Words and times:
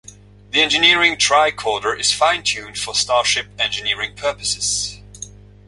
The 0.49 0.63
engineering 0.63 1.15
tricorder 1.15 1.95
is 1.95 2.11
fine-tuned 2.11 2.75
for 2.79 2.95
starship 2.95 3.49
engineering 3.59 4.15
purposes. 4.15 4.97